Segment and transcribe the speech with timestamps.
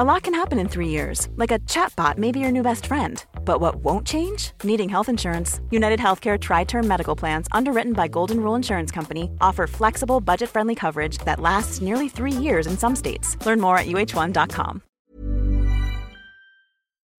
[0.00, 2.86] A lot can happen in three years, like a chatbot may be your new best
[2.86, 3.22] friend.
[3.44, 4.52] But what won't change?
[4.64, 5.60] Needing health insurance.
[5.70, 10.48] United Healthcare Tri Term Medical Plans, underwritten by Golden Rule Insurance Company, offer flexible, budget
[10.48, 13.36] friendly coverage that lasts nearly three years in some states.
[13.44, 14.80] Learn more at uh1.com.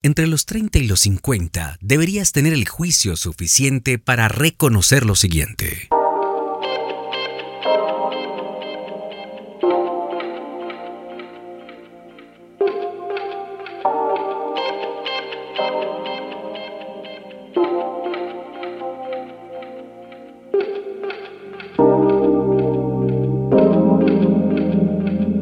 [0.02, 5.88] Entre los 30 y los 50 deberías tener el juicio suficiente para reconocer lo siguiente.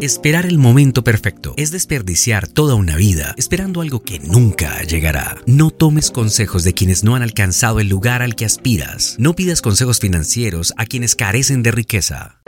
[0.01, 5.37] Esperar el momento perfecto es desperdiciar toda una vida esperando algo que nunca llegará.
[5.45, 9.17] No tomes consejos de quienes no han alcanzado el lugar al que aspiras.
[9.19, 12.41] No pidas consejos financieros a quienes carecen de riqueza.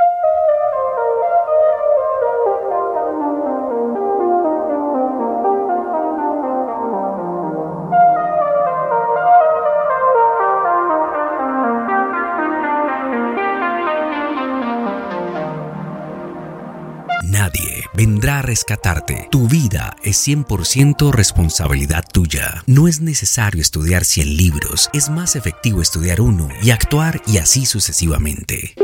[17.95, 19.29] Vendrá a rescatarte.
[19.31, 22.63] Tu vida es 100% responsabilidad tuya.
[22.67, 27.67] No es necesario estudiar 100 libros, es más efectivo estudiar uno y actuar y así
[27.67, 28.75] sucesivamente.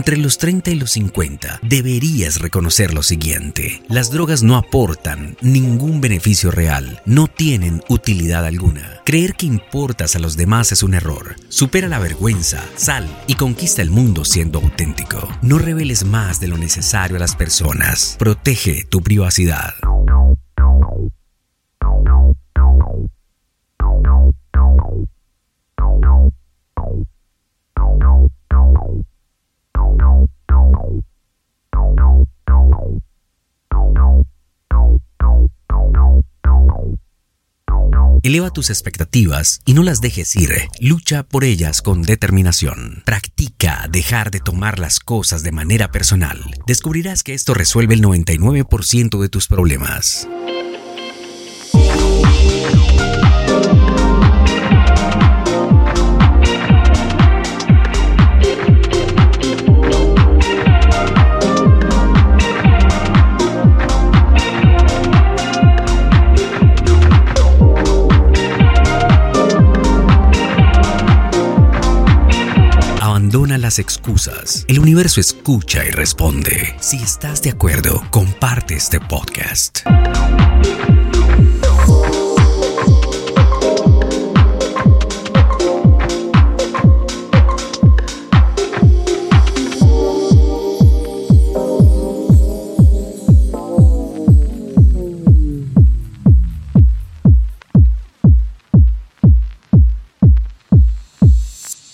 [0.00, 3.82] Entre los 30 y los 50 deberías reconocer lo siguiente.
[3.86, 9.02] Las drogas no aportan ningún beneficio real, no tienen utilidad alguna.
[9.04, 11.36] Creer que importas a los demás es un error.
[11.50, 15.28] Supera la vergüenza, sal y conquista el mundo siendo auténtico.
[15.42, 18.16] No reveles más de lo necesario a las personas.
[18.18, 19.74] Protege tu privacidad.
[38.22, 40.50] Eleva tus expectativas y no las dejes ir.
[40.78, 43.02] Lucha por ellas con determinación.
[43.06, 46.38] Practica dejar de tomar las cosas de manera personal.
[46.66, 50.28] Descubrirás que esto resuelve el 99% de tus problemas.
[73.30, 74.64] Abandona las excusas.
[74.66, 76.74] El universo escucha y responde.
[76.80, 79.82] Si estás de acuerdo, comparte este podcast.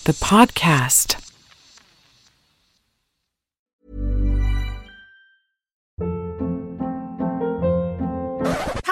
[0.03, 1.26] The podcast.